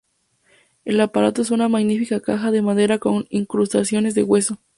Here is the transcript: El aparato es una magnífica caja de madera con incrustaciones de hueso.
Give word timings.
El 0.83 0.99
aparato 0.99 1.43
es 1.43 1.51
una 1.51 1.69
magnífica 1.69 2.21
caja 2.21 2.49
de 2.49 2.63
madera 2.63 2.97
con 2.97 3.27
incrustaciones 3.29 4.15
de 4.15 4.23
hueso. 4.23 4.57